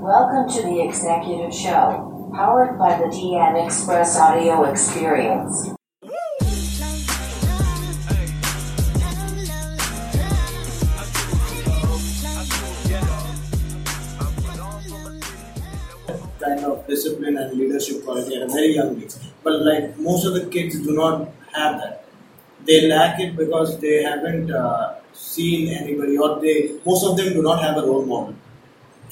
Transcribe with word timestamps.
Welcome 0.00 0.48
to 0.54 0.62
the 0.62 0.80
Executive 0.80 1.52
Show, 1.52 2.30
powered 2.32 2.78
by 2.78 2.96
the 2.98 3.06
DN 3.10 3.66
Express 3.66 4.16
Audio 4.16 4.62
Experience. 4.62 5.74
kind 16.38 16.64
of 16.64 16.86
discipline 16.86 17.36
and 17.36 17.58
leadership 17.58 18.04
quality 18.04 18.36
at 18.36 18.42
a 18.42 18.46
very 18.46 18.76
young 18.76 19.02
age. 19.02 19.14
But 19.42 19.62
like 19.62 19.98
most 19.98 20.24
of 20.24 20.34
the 20.34 20.46
kids 20.46 20.78
do 20.78 20.94
not 20.94 21.28
have 21.52 21.80
that. 21.80 22.04
They 22.64 22.88
lack 22.88 23.18
it 23.18 23.36
because 23.36 23.80
they 23.80 24.04
haven't 24.04 24.52
uh, 24.52 24.94
seen 25.12 25.74
anybody, 25.74 26.16
or 26.16 26.40
they 26.40 26.78
most 26.86 27.04
of 27.04 27.16
them 27.16 27.32
do 27.32 27.42
not 27.42 27.60
have 27.60 27.76
a 27.78 27.82
role 27.82 28.06
model. 28.06 28.36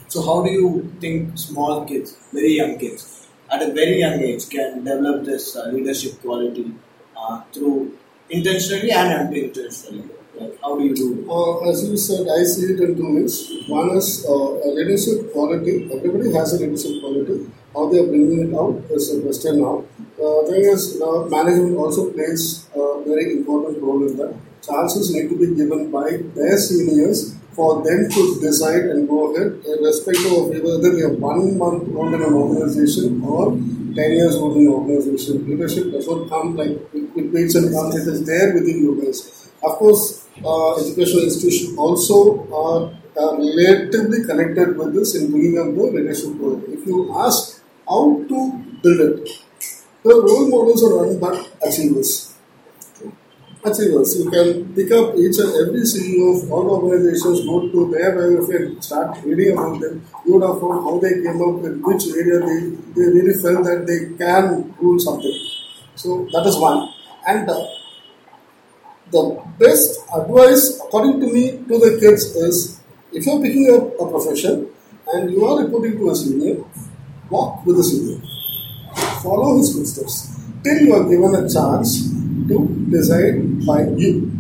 So 0.08 0.22
how 0.22 0.42
do 0.44 0.50
you 0.50 0.92
think 1.00 1.36
small 1.36 1.84
kids, 1.84 2.16
very 2.32 2.54
young 2.54 2.78
kids, 2.78 3.26
at 3.50 3.62
a 3.62 3.72
very 3.72 4.00
young 4.00 4.20
age, 4.20 4.48
can 4.48 4.84
develop 4.84 5.24
this 5.24 5.56
uh, 5.56 5.66
leadership 5.68 6.20
quality 6.22 6.72
uh, 7.16 7.42
through 7.52 7.98
intentionally 8.30 8.90
and 8.90 9.28
unintentionally? 9.28 10.08
Like 10.38 10.60
how 10.62 10.78
do 10.78 10.84
you 10.84 10.94
do? 10.94 11.30
Uh, 11.30 11.70
as 11.70 11.88
you 11.88 11.96
said, 11.96 12.28
I 12.28 12.44
see 12.44 12.72
it 12.74 12.80
in 12.80 12.96
two 12.96 13.14
ways. 13.16 13.34
One 13.68 13.96
is 13.96 14.26
uh, 14.28 14.32
a 14.32 14.68
leadership 14.78 15.32
quality. 15.32 15.88
Everybody 15.92 16.32
has 16.34 16.52
a 16.54 16.58
leadership 16.64 17.00
quality. 17.00 17.50
How 17.74 17.88
they 17.90 17.98
are 17.98 18.06
bringing 18.06 18.48
it 18.48 18.54
out 18.54 18.82
is 18.90 19.14
a 19.14 19.20
question 19.22 19.60
now. 19.60 19.84
Uh, 20.22 20.46
thing 20.48 20.64
is, 20.64 21.00
uh, 21.02 21.24
management 21.28 21.76
also 21.76 22.10
plays 22.12 22.66
a 22.74 23.02
very 23.04 23.32
important 23.32 23.82
role 23.82 24.06
in 24.08 24.16
that. 24.16 24.34
Chances 24.62 25.14
need 25.14 25.28
to 25.30 25.36
be 25.38 25.54
given 25.54 25.90
by 25.90 26.18
their 26.34 26.56
seniors 26.58 27.36
for 27.56 27.82
them 27.82 28.08
to 28.10 28.22
decide 28.40 28.84
and 28.92 29.08
go 29.08 29.34
ahead, 29.34 29.64
irrespective 29.64 30.32
of 30.32 30.48
whether 30.48 30.92
are 31.06 31.14
one 31.14 31.58
month 31.58 31.88
old 31.96 32.12
in 32.12 32.22
an 32.22 32.34
organization 32.34 33.22
or 33.22 33.52
10 33.52 33.96
years 33.96 34.36
old 34.36 34.56
in 34.56 34.66
an 34.66 34.74
organization. 34.74 35.48
Leadership 35.48 35.90
does 35.90 36.06
not 36.06 36.28
come 36.28 36.54
like 36.54 36.76
it, 36.92 37.32
waits 37.32 37.54
and 37.54 37.72
comes, 37.72 37.96
it 37.96 38.06
is 38.12 38.26
there 38.26 38.52
within 38.52 38.76
you 38.84 39.02
guys. 39.02 39.48
Of 39.64 39.72
course, 39.80 40.28
uh, 40.44 40.76
educational 40.76 41.24
institutions 41.24 41.78
also 41.78 42.46
are, 42.52 42.92
relatively 43.16 44.24
connected 44.26 44.76
with 44.76 44.92
this 44.94 45.14
in 45.16 45.30
bringing 45.30 45.58
up 45.58 45.74
the 45.74 45.84
leadership 45.96 46.38
quality. 46.38 46.74
If 46.74 46.86
you 46.86 47.16
ask 47.18 47.62
how 47.88 48.22
to 48.28 48.38
build 48.82 49.00
it, 49.00 49.30
the 50.02 50.14
role 50.14 50.48
models 50.50 50.84
are 50.84 50.94
run 51.02 51.18
by 51.18 51.32
achievers. 51.66 52.25
Achievers. 53.66 54.16
You 54.16 54.30
can 54.30 54.74
pick 54.74 54.92
up 54.92 55.16
each 55.16 55.38
and 55.38 55.50
every 55.60 55.82
CEO 55.82 56.40
of 56.40 56.52
all 56.52 56.70
organizations, 56.70 57.44
go 57.44 57.68
to 57.68 57.90
their 57.90 58.14
biography 58.14 58.64
and 58.64 58.84
start 58.84 59.18
reading 59.24 59.54
about 59.54 59.80
them. 59.80 60.06
You 60.24 60.34
would 60.34 60.46
have 60.46 60.60
found 60.60 60.84
how 60.86 60.98
they 61.00 61.14
came 61.14 61.42
up 61.42 61.64
and 61.64 61.84
which 61.84 62.06
area 62.14 62.38
they, 62.46 62.60
they 62.94 63.06
really 63.10 63.34
felt 63.34 63.64
that 63.64 63.82
they 63.88 64.16
can 64.16 64.72
do 64.80 64.98
something. 65.00 65.36
So 65.96 66.28
that 66.32 66.46
is 66.46 66.56
one. 66.58 66.92
And 67.26 67.50
uh, 67.50 67.66
the 69.10 69.42
best 69.58 69.98
advice, 70.14 70.78
according 70.84 71.18
to 71.22 71.26
me, 71.26 71.58
to 71.66 71.78
the 71.82 71.98
kids 71.98 72.36
is 72.36 72.80
if 73.12 73.26
you're 73.26 73.42
picking 73.42 73.74
up 73.74 73.98
a 73.98 74.08
profession 74.08 74.68
and 75.12 75.32
you 75.32 75.44
are 75.44 75.64
reporting 75.64 75.98
to 75.98 76.10
a 76.10 76.14
senior, 76.14 76.62
walk 77.28 77.66
with 77.66 77.78
the 77.78 77.82
senior. 77.82 78.22
Follow 79.24 79.58
his 79.58 79.74
footsteps 79.74 80.38
till 80.62 80.82
you 80.82 80.94
are 80.94 81.02
given 81.02 81.34
a 81.34 81.48
chance 81.52 82.15
to 82.48 82.86
decide 82.90 83.66
by 83.66 83.82
you. 83.96 84.30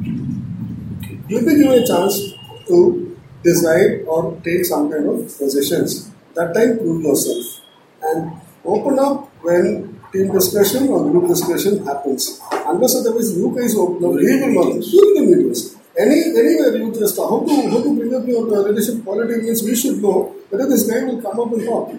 You'll 1.28 1.44
be 1.44 1.56
given 1.56 1.82
a 1.82 1.86
chance 1.86 2.32
to 2.68 3.16
decide 3.42 4.04
or 4.06 4.40
take 4.44 4.64
some 4.64 4.90
kind 4.90 5.06
of 5.06 5.16
positions. 5.38 6.10
That 6.34 6.54
time, 6.54 6.78
prove 6.78 7.02
yourself 7.02 7.64
and 8.02 8.32
open 8.64 8.98
up 8.98 9.30
when 9.42 9.98
team 10.12 10.32
discussion 10.32 10.88
or 10.88 11.10
group 11.10 11.28
discussion 11.28 11.84
happens. 11.84 12.40
Unless 12.52 12.96
otherwise, 12.96 13.36
you 13.36 13.54
guys 13.56 13.74
open 13.76 14.04
up, 14.04 14.12
leave 14.12 14.40
him 14.42 14.56
alone 14.56 14.80
during 14.80 15.14
the 15.14 15.36
meetings. 15.36 15.76
Any 15.98 16.18
anywhere 16.42 16.76
you 16.76 16.92
just 16.92 17.16
how 17.16 17.40
to 17.40 17.54
how 17.70 17.82
to 17.82 17.96
bring 17.96 18.14
up 18.14 18.26
your 18.28 18.42
leadership 18.44 19.02
quality 19.02 19.40
means 19.40 19.62
we 19.62 19.74
should 19.74 20.02
know 20.02 20.34
whether 20.50 20.68
this 20.68 20.84
guy 20.90 21.04
will 21.04 21.22
come 21.22 21.40
up 21.40 21.52
and 21.52 21.64
talk. 21.64 21.90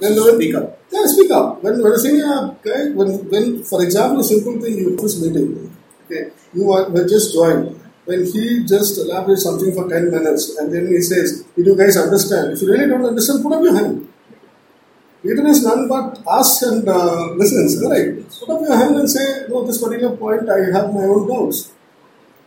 Then 0.00 0.14
when, 0.14 0.34
Speak 0.36 0.54
up. 0.54 0.78
yeah, 0.92 1.06
speak 1.06 1.30
up. 1.30 1.62
When, 1.62 1.82
when 1.82 1.92
a 1.92 1.98
senior 1.98 2.56
guy, 2.62 2.90
when, 2.94 3.08
when, 3.30 3.64
for 3.64 3.82
example, 3.82 4.20
a 4.20 4.24
simple 4.24 4.60
thing, 4.60 4.78
you 4.78 4.96
this 4.96 5.20
meeting, 5.20 5.74
okay, 6.06 6.30
you 6.54 6.70
are 6.72 6.88
were 6.90 7.06
just 7.08 7.34
joined. 7.34 7.74
When 8.04 8.24
he 8.24 8.64
just 8.64 8.96
elaborates 8.98 9.42
something 9.42 9.74
for 9.74 9.88
10 9.88 10.10
minutes 10.10 10.56
and 10.56 10.72
then 10.72 10.86
he 10.86 11.00
says, 11.02 11.44
Did 11.54 11.66
you 11.66 11.76
guys 11.76 11.96
understand? 11.96 12.52
If 12.52 12.62
you 12.62 12.72
really 12.72 12.86
don't 12.86 13.04
understand, 13.04 13.42
put 13.42 13.52
up 13.52 13.62
your 13.62 13.74
hand. 13.76 14.08
Leader 15.24 15.46
is 15.48 15.62
none 15.64 15.88
but 15.88 16.18
asks 16.30 16.62
and 16.62 16.88
uh, 16.88 17.32
listens, 17.32 17.84
right? 17.84 18.16
Put 18.40 18.48
up 18.48 18.60
your 18.62 18.76
hand 18.76 18.96
and 18.96 19.10
say, 19.10 19.44
No, 19.48 19.66
this 19.66 19.82
particular 19.82 20.16
point 20.16 20.48
I 20.48 20.72
have 20.72 20.94
my 20.94 21.02
own 21.02 21.28
doubts. 21.28 21.72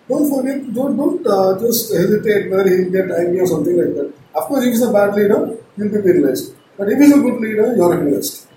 Don't 0.10 0.28
forget, 0.28 0.74
don't, 0.74 0.98
don't 0.98 1.28
uh, 1.28 1.60
just 1.60 1.94
hesitate 1.94 2.50
whether 2.50 2.68
he'll 2.68 2.90
get 2.90 3.12
angry 3.12 3.42
or 3.42 3.48
something 3.48 3.78
like 3.78 3.94
that. 3.96 4.14
Of 4.34 4.44
course, 4.46 4.64
if 4.64 4.72
he's 4.72 4.82
a 4.82 4.92
bad 4.92 5.14
leader, 5.14 5.58
he'll 5.76 5.90
be 5.90 6.02
penalized. 6.02 6.56
But 6.82 6.90
if 6.94 6.98
he's 6.98 7.14
a 7.14 7.20
good 7.22 7.40
leader, 7.40 7.76
you're 7.76 7.92
recognized. 7.92 8.48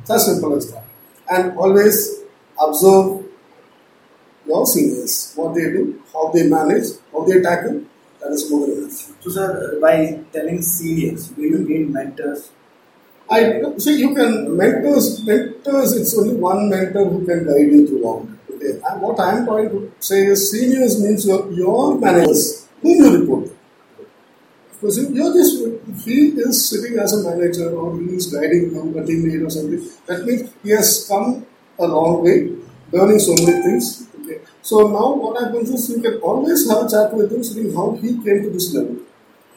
It's 0.00 0.10
as 0.10 0.26
simple 0.26 0.56
as 0.56 0.72
that. 0.72 0.82
And 1.30 1.56
always 1.56 2.22
observe 2.60 3.26
your 4.44 4.66
seniors, 4.66 5.34
what 5.36 5.54
they 5.54 5.70
do, 5.70 6.02
how 6.12 6.32
they 6.32 6.48
manage, 6.48 6.86
how 7.12 7.24
they 7.24 7.40
tackle. 7.40 7.84
That 8.18 8.32
is 8.32 8.50
more 8.50 8.66
than 8.66 8.78
enough. 8.78 9.12
So, 9.20 9.30
sir, 9.30 9.78
by 9.80 10.24
telling 10.32 10.60
seniors, 10.62 11.28
do 11.28 11.42
you 11.42 11.58
need 11.58 11.90
mentors? 11.90 12.50
I 13.30 13.62
see 13.76 14.00
you 14.00 14.16
can 14.16 14.56
mentors. 14.56 15.24
Mentors, 15.24 15.92
it's 15.92 16.18
only 16.18 16.34
one 16.34 16.68
mentor 16.68 17.04
who 17.04 17.24
can 17.24 17.44
guide 17.46 17.70
you 17.70 17.86
throughout. 17.86 18.26
Okay. 18.50 18.80
And 18.84 19.00
what 19.00 19.20
I 19.20 19.36
am 19.36 19.46
trying 19.46 19.70
to 19.70 19.92
say 20.00 20.26
is, 20.26 20.50
seniors 20.50 21.00
means 21.00 21.24
your 21.24 21.52
your 21.52 22.00
managers 22.00 22.66
whom 22.82 22.98
you 22.98 23.20
report. 23.20 23.57
Because 24.80 24.98
if 24.98 25.10
you're 25.10 25.34
just 25.34 25.58
if 25.90 26.04
he 26.04 26.18
is 26.38 26.68
sitting 26.70 26.98
as 27.00 27.12
a 27.12 27.28
manager 27.28 27.70
or 27.70 27.98
he 27.98 28.14
is 28.14 28.32
guiding 28.32 28.70
you, 28.70 28.98
a 28.98 29.04
team 29.04 29.24
lead 29.24 29.42
or 29.42 29.50
something. 29.50 29.82
That 30.06 30.24
means 30.24 30.50
he 30.62 30.70
has 30.70 31.06
come 31.08 31.44
a 31.78 31.86
long 31.86 32.22
way, 32.22 32.54
learning 32.92 33.18
so 33.18 33.34
many 33.34 33.60
things. 33.62 34.06
Okay. 34.20 34.38
So 34.62 34.86
now 34.86 35.14
what 35.14 35.42
happens 35.42 35.70
is 35.70 35.90
you 35.90 36.00
can 36.00 36.18
always 36.20 36.68
have 36.70 36.86
a 36.86 36.88
chat 36.88 37.12
with 37.12 37.32
him, 37.32 37.42
seeing 37.42 37.74
how 37.74 37.90
he 38.00 38.14
came 38.22 38.42
to 38.44 38.50
this 38.50 38.72
level. 38.74 38.98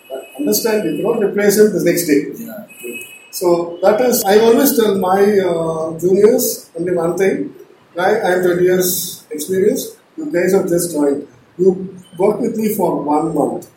But 0.10 0.26
understand, 0.40 0.90
you 0.90 0.98
cannot 0.98 1.24
replace 1.30 1.60
him 1.60 1.72
the 1.72 1.84
next 1.84 2.08
day. 2.08 2.22
Yeah. 2.44 2.66
So 3.32 3.78
that 3.82 4.02
is, 4.02 4.24
I 4.26 4.40
always 4.40 4.76
tell 4.76 4.98
my 4.98 5.22
uh, 5.40 6.00
juniors 6.00 6.70
only 6.78 6.94
one 6.96 7.18
thing. 7.18 7.54
Guy, 7.96 8.20
I 8.26 8.32
have 8.32 8.44
20 8.44 8.64
years 8.64 9.26
experience. 9.30 9.98
You 10.18 10.32
guys 10.32 10.54
have 10.54 10.68
just 10.68 10.92
joined. 10.94 11.28
You 11.58 11.96
work 12.18 12.40
with 12.40 12.58
me 12.58 12.74
for 12.76 13.02
one 13.04 13.34
month. 13.36 13.70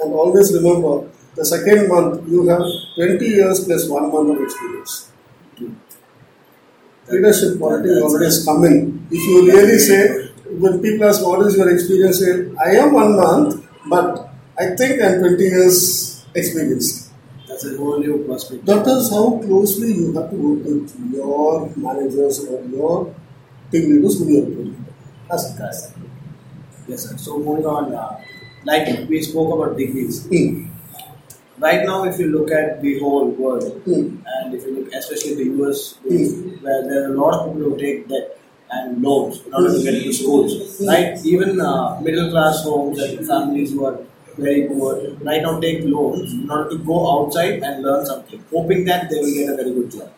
And 0.00 0.14
always 0.14 0.52
remember, 0.54 1.08
the 1.34 1.44
second 1.44 1.88
month 1.88 2.28
you 2.28 2.46
have 2.48 2.62
20 2.96 3.26
years 3.26 3.64
plus 3.64 3.88
one 3.88 4.10
month 4.12 4.30
of 4.36 4.42
experience. 4.42 5.10
Leadership 7.08 7.58
quality 7.58 7.88
always 8.02 8.44
come 8.44 8.64
in. 8.64 9.06
If 9.10 9.22
you 9.28 9.46
really 9.50 9.78
say, 9.78 10.28
when 10.60 10.80
people 10.82 11.08
ask 11.08 11.24
what 11.24 11.46
is 11.46 11.56
your 11.56 11.70
experience, 11.70 12.18
say, 12.20 12.50
I 12.60 12.76
am 12.84 12.92
one 12.92 13.16
month, 13.16 13.64
but 13.88 14.28
I 14.58 14.76
think 14.76 15.00
I'm 15.02 15.20
20 15.20 15.42
years 15.42 16.26
experience. 16.34 17.10
That's 17.48 17.64
a 17.64 17.76
whole 17.78 17.98
new 17.98 18.24
perspective. 18.28 18.66
That 18.66 18.86
is 18.86 19.08
how 19.10 19.38
closely 19.40 19.94
you 19.94 20.12
have 20.12 20.30
to 20.30 20.36
work 20.36 20.64
with 20.66 21.12
your 21.14 21.70
managers 21.76 22.44
or 22.44 22.62
your 22.64 23.14
team 23.72 23.88
leaders 23.96 24.18
who 24.18 24.28
you 24.28 24.76
are. 25.30 25.38
That's. 25.56 25.92
Yes, 26.88 27.04
sir. 27.08 27.16
So 27.16 27.38
moving 27.38 27.66
on, 27.66 27.94
uh, 27.94 28.20
like 28.70 28.88
we 29.08 29.22
spoke 29.22 29.50
about 29.56 29.76
degrees. 29.76 30.24
Hmm. 30.26 30.66
Right 31.58 31.84
now, 31.84 32.04
if 32.04 32.18
you 32.20 32.26
look 32.28 32.50
at 32.52 32.80
the 32.82 32.98
whole 33.00 33.28
world, 33.42 33.64
Hmm. 33.84 34.02
and 34.34 34.54
if 34.54 34.64
you 34.66 34.72
look 34.76 34.92
especially 35.00 35.34
the 35.40 35.46
US, 35.60 35.80
where 36.66 36.82
there 36.88 37.00
are 37.04 37.12
a 37.14 37.16
lot 37.22 37.32
of 37.38 37.40
people 37.54 37.70
who 37.70 37.76
take 37.84 38.08
debt 38.12 38.38
and 38.70 39.02
loans 39.02 39.40
in 39.46 39.54
order 39.54 39.72
to 39.76 39.82
get 39.86 39.94
into 39.94 40.12
schools, 40.12 40.52
right? 40.92 41.18
Even 41.24 41.60
uh, 41.60 42.00
middle 42.06 42.30
class 42.30 42.62
homes 42.64 43.00
and 43.06 43.26
families 43.26 43.72
who 43.72 43.84
are 43.90 43.98
very 44.46 44.62
poor 44.68 44.92
right 45.28 45.42
now 45.42 45.58
take 45.58 45.80
loans 45.84 46.32
in 46.32 46.48
order 46.48 46.70
to 46.70 46.78
go 46.90 46.98
outside 47.14 47.54
and 47.68 47.82
learn 47.82 48.06
something, 48.06 48.44
hoping 48.54 48.84
that 48.84 49.10
they 49.10 49.18
will 49.24 49.34
get 49.40 49.48
a 49.54 49.56
very 49.60 49.72
good 49.78 49.90
job, 49.90 50.10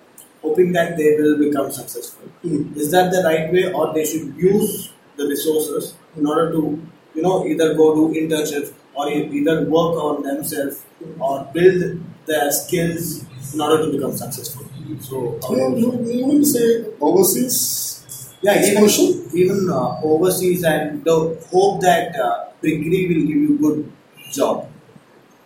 hoping 0.42 0.72
that 0.72 0.96
they 0.98 1.10
will 1.20 1.38
become 1.38 1.70
successful. 1.70 2.28
Hmm. 2.42 2.62
Is 2.76 2.90
that 2.90 3.10
the 3.16 3.22
right 3.30 3.50
way, 3.52 3.72
or 3.72 3.94
they 3.94 4.04
should 4.04 4.28
use 4.36 4.92
the 5.16 5.26
resources 5.26 5.94
in 6.16 6.26
order 6.26 6.50
to, 6.52 6.62
you 7.20 7.26
know, 7.28 7.46
either 7.46 7.74
go 7.74 7.94
do 7.94 8.04
internships 8.20 8.72
or 8.94 9.08
either 9.10 9.64
work 9.64 9.96
on 10.06 10.22
themselves 10.22 10.82
or 11.18 11.48
build 11.52 12.00
their 12.26 12.50
skills 12.50 13.24
in 13.54 13.60
order 13.60 13.84
to 13.84 13.92
become 13.92 14.16
successful. 14.16 14.66
So, 15.00 15.38
So 15.40 15.54
you, 15.76 15.92
you 15.92 16.26
mean 16.26 16.40
to 16.40 16.44
say 16.46 16.86
overseas 17.00 18.36
yeah, 18.42 18.56
even, 18.58 18.88
even 19.34 19.68
uh, 19.70 20.00
overseas 20.02 20.64
and 20.64 21.04
the 21.04 21.38
hope 21.52 21.80
that 21.82 22.16
uh, 22.16 22.46
degree 22.62 23.06
will 23.08 23.26
give 23.28 23.36
you 23.36 23.58
good 23.58 23.92
job. 24.32 24.66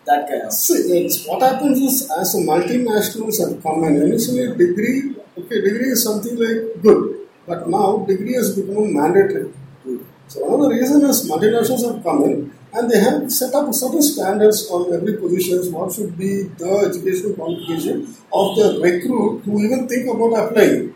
that 0.05 0.27
kind 0.29 0.43
of. 0.43 0.53
See, 0.53 1.09
what 1.27 1.41
happens 1.41 1.79
is 1.79 2.11
as 2.11 2.33
the 2.33 2.39
multinationals 2.39 3.37
have 3.43 3.61
come 3.63 3.83
in, 3.85 4.01
initially 4.03 4.47
degree, 4.55 5.15
okay, 5.37 5.61
degree 5.61 5.89
is 5.91 6.03
something 6.03 6.35
like 6.37 6.81
good, 6.81 7.27
but 7.47 7.67
now 7.69 8.05
degree 8.07 8.33
has 8.33 8.55
become 8.59 8.93
mandatory. 8.93 9.51
So 10.27 10.43
one 10.45 10.59
of 10.59 10.69
the 10.69 10.75
reasons 10.75 11.03
is 11.03 11.29
multinationals 11.29 11.85
have 11.93 12.03
come 12.03 12.23
in 12.23 12.53
and 12.73 12.89
they 12.91 12.99
have 12.99 13.31
set 13.31 13.53
up 13.53 13.73
certain 13.73 14.01
standards 14.01 14.69
on 14.69 14.93
every 14.93 15.17
position, 15.17 15.71
what 15.71 15.93
should 15.93 16.17
be 16.17 16.43
the 16.59 16.89
educational 16.89 17.33
qualification 17.33 18.07
of 18.33 18.55
the 18.57 18.79
recruit 18.81 19.43
who 19.45 19.63
even 19.63 19.87
think 19.87 20.09
about 20.09 20.33
applying. 20.33 20.93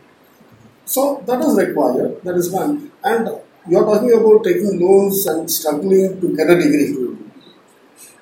So 0.85 1.23
that 1.27 1.41
is 1.41 1.55
required, 1.57 2.21
that 2.23 2.35
is 2.35 2.51
one. 2.51 2.91
And 3.03 3.29
you 3.69 3.77
are 3.77 3.85
talking 3.85 4.13
about 4.13 4.43
taking 4.43 4.79
loans 4.79 5.25
and 5.27 5.49
struggling 5.49 6.19
to 6.19 6.35
get 6.35 6.49
a 6.49 6.55
degree. 6.55 6.95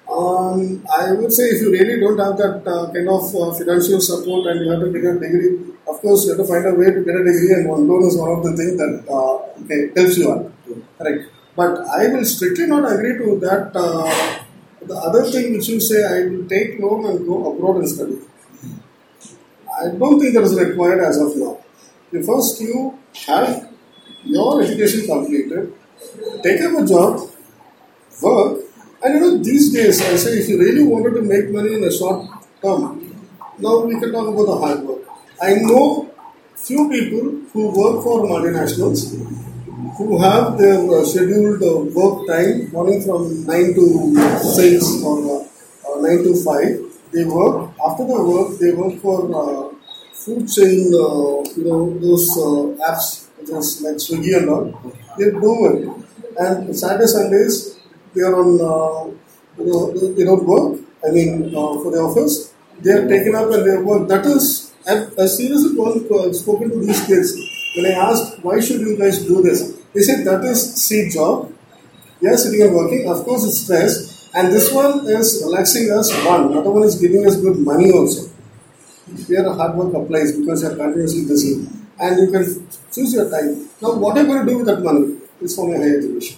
Um, 0.10 0.86
I 0.89 1.12
would 1.13 1.31
say 1.33 1.44
if 1.51 1.62
you 1.62 1.71
really 1.71 2.00
don't 2.00 2.18
have 2.18 2.38
that 2.38 2.63
uh, 2.65 2.92
kind 2.94 3.10
of 3.10 3.27
uh, 3.36 3.51
financial 3.53 4.00
support 4.00 4.48
and 4.48 4.65
you 4.65 4.71
have 4.71 4.80
to 4.80 4.92
get 4.92 5.03
a 5.15 5.19
degree, 5.19 5.74
of 5.88 6.00
course 6.01 6.25
you 6.25 6.31
have 6.31 6.39
to 6.39 6.48
find 6.48 6.65
a 6.65 6.74
way 6.74 6.88
to 6.88 7.03
get 7.03 7.15
a 7.15 7.24
degree, 7.24 7.53
and 7.53 7.68
one 7.68 7.88
loan 7.88 8.07
is 8.07 8.18
one 8.18 8.31
of 8.31 8.44
the 8.44 8.56
things 8.56 8.77
that 8.77 9.03
uh, 9.12 9.36
okay, 9.63 9.92
helps 9.95 10.18
you 10.18 10.31
out. 10.31 10.51
Correct. 10.98 11.30
But 11.56 11.80
I 11.88 12.08
will 12.10 12.25
strictly 12.25 12.68
not 12.68 12.92
agree 12.92 13.18
to 13.18 13.40
that. 13.40 13.72
Uh, 13.75 14.44
the 14.86 14.96
other 14.96 15.24
thing 15.25 15.54
which 15.54 15.68
you 15.68 15.80
say, 15.80 16.04
I 16.06 16.28
will 16.30 16.48
take 16.48 16.80
loan 16.80 17.06
and 17.06 17.25
go 17.28 17.52
abroad 17.54 17.78
and 17.78 17.90
study. 17.90 18.18
I 19.80 19.90
don't 19.98 20.19
think 20.19 20.34
that 20.34 20.44
is 20.44 20.56
required 20.60 21.00
as 21.04 21.18
of 21.22 21.36
now. 21.36 21.60
The 22.12 22.22
first 22.24 22.60
you 22.62 22.98
have 23.28 23.69
your 24.24 24.62
education 24.64 25.06
completed, 25.08 25.74
take 26.44 26.62
up 26.62 26.80
a 26.81 26.86
job, 26.86 27.30
work, 28.22 28.62
and 29.04 29.13
you 29.16 29.20
know, 29.22 29.38
these 29.38 29.74
days, 29.74 30.02
I 30.02 30.16
say 30.16 30.40
if 30.40 30.50
you 30.50 30.60
really 30.60 30.84
wanted 30.84 31.13
to 31.16 31.22
make 31.22 31.50
money 31.52 31.75
in 31.75 31.84
a 31.84 31.92
short 31.92 32.28
term, 32.62 32.84
now 33.60 33.80
we 33.81 34.00
can 34.00 34.12
talk 34.12 34.28
about 34.28 34.46
the 34.46 34.58
hard 34.58 34.81
work. 34.84 35.02
I 35.42 35.56
know 35.56 36.12
few 36.56 36.90
people 36.90 37.42
who 37.54 37.68
work 37.70 38.04
for 38.04 38.22
multinationals 38.25 39.13
who 39.98 40.22
have 40.22 40.58
their 40.58 40.78
uh, 40.78 41.04
scheduled 41.04 41.62
uh, 41.64 41.78
work 41.98 42.28
time 42.28 42.70
morning 42.72 43.02
from 43.02 43.46
9 43.46 43.74
to 43.74 43.86
6 44.54 45.04
or 45.04 45.18
uh, 45.42 46.02
9 46.02 46.24
to 46.24 46.34
5. 46.36 47.12
They 47.14 47.26
work, 47.26 47.72
after 47.84 48.06
the 48.06 48.20
work, 48.24 48.60
they 48.60 48.72
work 48.74 49.00
for 49.02 49.18
uh, 49.34 49.74
food 50.14 50.48
chain, 50.48 50.94
uh, 50.94 51.42
you 51.58 51.66
know, 51.66 51.98
those 52.00 52.30
uh, 52.38 52.92
apps, 52.92 53.28
just 53.48 53.82
like 53.82 53.96
Swiggy 53.96 54.38
and 54.38 54.50
all. 54.50 54.66
They 55.18 55.32
do 55.32 55.54
it. 55.72 56.38
And 56.38 56.78
Saturday, 56.78 57.08
Sundays, 57.08 57.80
they 58.14 58.22
are 58.22 58.36
on, 58.36 58.50
uh, 58.62 59.12
you 59.58 59.66
know, 59.66 59.92
they 60.14 60.24
don't 60.24 60.46
work. 60.46 60.80
I 61.08 61.12
mean, 61.12 61.46
uh, 61.56 61.74
for 61.82 61.92
the 61.92 62.00
office, 62.00 62.54
they 62.82 62.92
are 62.92 63.08
taken 63.08 63.34
up 63.34 63.50
and 63.52 63.66
they 63.66 63.78
work. 63.82 64.08
That 64.10 64.26
is, 64.26 64.74
I've, 64.88 65.18
I've 65.18 65.30
seriously 65.30 65.74
spoken 66.34 66.70
to 66.70 66.80
these 66.86 67.06
kids. 67.08 67.56
When 67.77 67.85
I 67.85 67.95
asked, 68.09 68.39
why 68.44 68.59
should 68.59 68.81
you 68.81 68.97
guys 68.97 69.19
do 69.25 69.41
this? 69.44 69.74
They 69.94 70.01
said, 70.01 70.25
that 70.25 70.44
is 70.45 70.75
seat 70.75 71.13
job. 71.13 71.53
Yes, 72.21 72.50
We 72.51 72.62
are 72.63 72.74
working. 72.74 73.07
Of 73.09 73.24
course, 73.25 73.45
it's 73.45 73.59
stress. 73.62 74.29
And 74.35 74.53
this 74.53 74.71
one 74.74 75.07
is 75.07 75.41
relaxing 75.45 75.91
us, 75.91 76.12
one. 76.25 76.51
Another 76.51 76.71
one 76.71 76.83
is 76.83 76.95
giving 76.95 77.25
us 77.27 77.38
good 77.38 77.57
money 77.59 77.91
also. 77.91 78.29
Here, 79.27 79.44
hard 79.53 79.75
work 79.75 79.94
applies 79.94 80.38
because 80.38 80.63
you 80.63 80.69
are 80.69 80.75
continuously 80.75 81.25
busy. 81.27 81.68
And 82.00 82.19
you 82.19 82.31
can 82.31 82.44
choose 82.91 83.13
your 83.13 83.29
time. 83.29 83.69
Now, 83.81 83.95
what 83.95 84.15
you 84.18 84.25
going 84.25 84.45
to 84.45 84.51
do 84.51 84.57
with 84.59 84.68
that 84.68 84.81
money? 84.83 85.18
It's 85.41 85.56
for 85.56 85.68
my 85.69 85.77
higher 85.77 85.97
education 85.97 86.38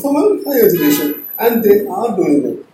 For 0.00 0.12
my 0.12 0.42
higher 0.44 0.66
education, 0.66 1.24
and 1.38 1.62
they 1.62 1.86
are 1.86 2.16
doing 2.16 2.44
it. 2.44 2.66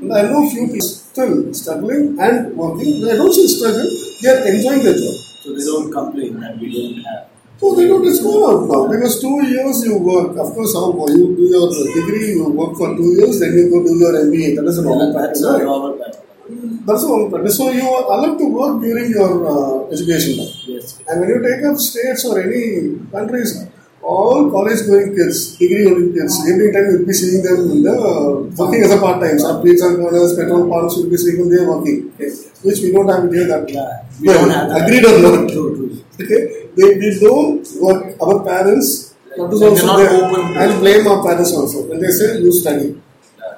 And 0.00 0.12
I 0.14 0.22
know 0.22 0.48
few 0.50 0.66
people 0.68 0.80
still 0.82 1.54
struggling 1.54 2.18
and 2.20 2.56
working. 2.56 3.04
I 3.08 3.16
don't 3.16 3.32
say 3.32 3.46
struggle; 3.46 3.88
they 4.22 4.28
are 4.30 4.46
enjoying 4.54 4.84
their 4.84 4.94
job. 4.94 5.27
So 5.48 5.54
they 5.56 5.64
don't 5.64 5.90
complain 5.90 6.40
that 6.40 6.58
we 6.60 6.68
don't 6.68 7.00
have. 7.04 7.24
So 7.56 7.74
they 7.74 7.88
don't 7.88 8.04
just 8.04 8.22
go 8.22 8.34
out 8.52 8.68
now 8.68 8.86
because 8.86 9.18
two 9.20 9.40
years 9.48 9.82
you 9.82 9.96
work. 9.98 10.36
Of 10.36 10.52
course, 10.52 10.74
how 10.74 10.92
you 11.08 11.34
do 11.34 11.44
your 11.48 11.72
degree, 11.72 12.36
you 12.36 12.50
work 12.52 12.76
for 12.76 12.94
two 12.94 13.16
years, 13.16 13.40
then 13.40 13.56
you 13.56 13.70
go 13.72 13.82
do 13.82 13.96
your 13.96 14.12
MBA. 14.12 14.56
That 14.56 14.66
is 14.68 14.76
a 14.78 14.82
normal 14.82 15.12
That's 15.14 15.40
pattern. 15.40 15.54
right? 15.54 15.64
normal 15.64 15.92
pattern. 15.96 16.84
That's 16.84 17.02
a 17.02 17.08
normal 17.08 17.30
pattern. 17.32 17.50
So 17.50 17.70
you 17.70 17.88
are 17.88 18.04
allowed 18.12 18.36
to 18.36 18.46
work 18.52 18.80
during 18.82 19.10
your 19.10 19.32
uh, 19.48 19.88
education. 19.90 20.36
Yes. 20.68 21.00
And 21.08 21.20
when 21.20 21.30
you 21.30 21.40
take 21.42 21.64
up 21.64 21.78
states 21.78 22.26
or 22.26 22.38
any 22.42 23.00
countries, 23.10 23.64
all 24.02 24.50
college 24.50 24.86
going 24.86 25.14
kids, 25.16 25.56
degree 25.56 25.84
holding 25.84 26.12
kids, 26.14 26.34
every 26.50 26.72
time 26.72 26.84
you'll 26.90 27.06
be 27.06 27.12
seeing 27.12 27.42
them 27.42 27.70
in 27.72 27.82
the 27.82 27.92
uh, 27.92 28.42
working 28.56 28.82
as 28.84 28.92
a 28.92 28.98
part 28.98 29.20
time. 29.20 29.38
Some 29.38 29.62
pizza 29.62 29.86
uh, 29.86 29.96
corners, 29.96 30.36
petrol 30.36 30.68
pumps, 30.70 30.96
you'll 30.96 31.10
be 31.10 31.16
seeing 31.16 31.38
them 31.38 31.50
there 31.50 31.68
working. 31.68 32.12
Okay. 32.14 32.30
Which 32.62 32.80
we 32.80 32.92
don't 32.92 33.08
have 33.08 33.30
here 33.32 33.46
that 33.48 33.68
Yeah. 33.68 34.04
We 34.20 34.28
Well, 34.28 34.40
don't 34.40 34.50
have 34.50 34.68
that. 34.70 34.86
agreed 34.86 35.04
or 35.04 35.18
not. 35.22 35.48
True, 35.52 35.70
true. 35.76 36.04
Okay. 36.20 36.40
They, 36.76 36.88
we 36.98 37.18
don't 37.20 37.66
work 37.80 38.16
our 38.22 38.44
parents 38.44 39.14
that 39.36 39.52
is 39.52 39.62
also 39.62 39.86
not 39.86 39.96
there. 39.98 40.62
I'll 40.62 40.78
blame 40.80 41.06
our 41.06 41.22
parents 41.24 41.52
also. 41.52 41.86
When 41.88 42.00
they 42.00 42.08
say 42.10 42.38
you 42.40 42.50
study. 42.52 43.00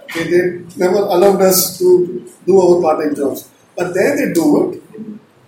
Okay, 0.04 0.24
they 0.30 0.42
never 0.76 0.96
allowed 1.14 1.40
us 1.42 1.78
to 1.78 2.26
do 2.46 2.60
our 2.60 2.82
part-time 2.82 3.14
jobs. 3.14 3.48
But 3.76 3.94
there 3.94 4.16
they 4.16 4.32
do 4.32 4.72
it. 4.72 4.82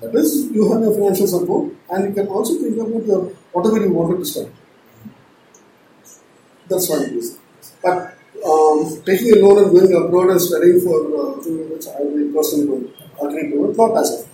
That 0.01 0.15
is, 0.15 0.47
you 0.53 0.71
have 0.73 0.81
your 0.83 0.95
financial 0.95 1.27
support 1.27 1.73
and 1.91 2.09
you 2.09 2.15
can 2.15 2.29
also 2.29 2.55
think 2.59 2.77
about 2.79 3.05
your 3.07 3.21
whatever 3.53 3.79
you 3.85 3.93
wanted 3.93 4.19
to 4.21 4.25
study. 4.25 4.51
That's 6.73 6.89
one 6.89 7.03
reason. 7.15 7.39
But 7.83 8.17
um, 8.47 9.03
taking 9.05 9.37
a 9.37 9.41
loan 9.45 9.65
and 9.65 9.71
going 9.77 9.93
abroad 9.95 10.31
and 10.31 10.41
studying 10.41 10.81
for 10.81 10.97
uh, 11.05 11.43
two 11.43 11.57
years, 11.69 11.87
I 11.89 12.01
will 12.01 12.33
personally 12.33 12.93
agree 13.21 13.51
to 13.53 13.71
it, 13.71 13.77
not 13.77 13.97
as. 14.01 14.27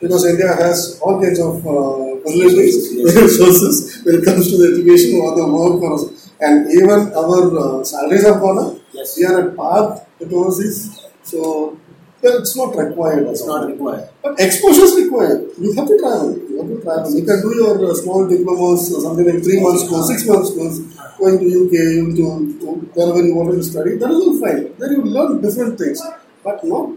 Because 0.00 0.24
India 0.24 0.48
has 0.54 0.98
all 1.02 1.20
kinds 1.20 1.40
of 1.40 1.56
uh, 1.66 2.20
facilities, 2.24 2.76
resources 3.20 4.02
when 4.04 4.16
it 4.16 4.24
comes 4.24 4.48
to 4.50 4.56
the 4.56 4.68
education 4.72 5.20
or 5.20 5.36
the 5.36 5.44
work, 5.44 5.82
or, 5.82 5.98
and 6.40 6.70
even 6.72 7.12
our 7.12 7.80
uh, 7.80 7.84
salaries 7.84 8.24
have 8.24 8.40
gone 8.40 8.58
up. 8.58 8.78
Yes. 8.92 9.18
We 9.18 9.26
are 9.26 9.50
at 9.50 9.56
par 9.56 10.00
with 10.18 10.32
overseas, 10.32 11.04
so 11.22 11.78
well, 12.22 12.38
it's 12.38 12.56
not 12.56 12.76
required. 12.76 13.26
It's 13.28 13.46
not 13.46 13.66
required. 13.68 14.08
But 14.22 14.38
exposure 14.40 14.84
is 14.84 14.94
required. 15.04 15.50
You 15.58 15.72
have 15.74 15.88
to 15.88 15.98
travel. 15.98 16.36
You 16.36 16.58
have 16.60 16.68
to 16.68 16.80
travel. 16.82 17.14
You 17.16 17.24
can 17.24 17.40
do 17.40 17.54
your 17.56 17.90
uh, 17.90 17.94
small 17.94 18.28
diplomas, 18.28 18.92
or 18.94 19.00
something 19.00 19.24
like 19.24 19.42
three 19.42 19.60
months 19.60 19.88
course, 19.88 20.08
six 20.08 20.26
months 20.26 20.52
course, 20.54 20.78
going 21.18 21.38
to 21.38 21.46
UK, 21.48 21.74
into 22.04 22.58
to 22.60 22.66
wherever 22.94 23.22
you 23.22 23.34
wanted 23.34 23.56
to 23.56 23.62
study. 23.64 23.96
That 23.96 24.10
is 24.10 24.20
all 24.20 24.38
fine. 24.40 24.74
Then 24.78 24.92
you 24.92 25.02
learn 25.04 25.40
different 25.40 25.78
things, 25.78 26.02
but 26.44 26.62
not 26.64 26.90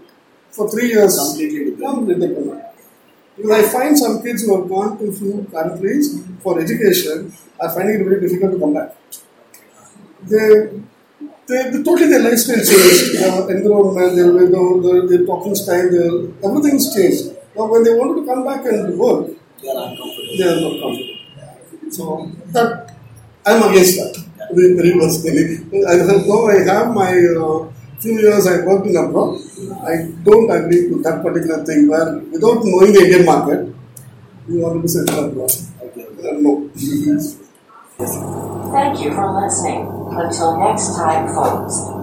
for 0.52 0.70
three 0.70 0.90
years. 0.90 1.18
Completely 1.18 1.72
different. 1.72 1.96
Completely 1.96 2.28
different. 2.28 2.64
Because 3.38 3.52
I 3.52 3.64
find 3.72 3.98
some 3.98 4.22
kids 4.24 4.44
who 4.46 4.60
have 4.60 4.70
gone 4.70 4.98
to 5.00 5.12
few 5.12 5.48
countries 5.52 6.24
for 6.44 6.60
education 6.62 7.34
are 7.60 7.70
finding 7.74 8.02
it 8.02 8.04
very 8.04 8.22
difficult 8.22 8.54
to 8.54 8.60
come 8.60 8.74
back. 8.76 8.96
They 10.24 10.70
they, 11.48 11.70
they 11.72 11.84
totally 11.84 12.08
their 12.10 12.24
lifestyle 12.24 12.56
changed. 12.58 13.20
The 13.20 13.48
environment, 13.58 14.16
their, 14.16 14.32
their, 14.34 15.08
their 15.08 15.26
talking 15.26 15.56
style, 15.56 15.90
their, 15.92 16.12
everything's 16.50 16.94
changed. 16.96 17.36
Now, 17.56 17.66
when 17.72 17.84
they 17.84 17.94
wanted 17.94 18.22
to 18.22 18.26
come 18.28 18.46
back 18.46 18.66
and 18.66 18.98
work, 18.98 19.28
They 19.62 19.70
are 19.70 19.88
uncomfortable. 19.90 20.38
they 20.38 20.48
are 20.48 20.62
not 20.62 20.76
comfortable. 20.82 21.20
So 21.92 22.32
that 22.54 22.96
I'm 23.46 23.62
against 23.70 23.98
that. 24.00 24.14
Very, 24.54 24.74
very 24.76 24.92
personally. 24.94 25.86
I 25.88 25.94
have 26.00 26.26
though 26.28 26.48
I 26.50 26.60
have 26.72 26.94
my 26.94 27.12
uh, 27.12 27.72
few 28.00 28.20
years 28.20 28.48
I 28.48 28.66
worked 28.66 28.88
in 28.88 28.96
abroad. 28.98 29.40
I 29.84 30.12
don't 30.24 30.50
agree 30.52 30.90
to 30.90 31.02
that 31.04 31.22
particular 31.24 31.64
thing 31.66 31.88
where 31.88 32.18
without 32.34 32.60
knowing 32.64 32.94
the 32.94 33.02
Indian 33.06 33.26
market, 33.26 33.74
you 34.48 34.60
want 34.60 34.76
to 34.78 34.82
be 34.82 34.88
sent 34.88 35.10
abroad. 35.10 35.52
Okay. 35.82 36.06
Uh, 36.28 36.38
no. 36.40 36.70
Thank 38.74 39.04
you 39.04 39.12
for 39.14 39.42
listening. 39.42 40.03
Until 40.16 40.60
next 40.60 40.96
time, 40.96 41.28
folks. 41.34 42.03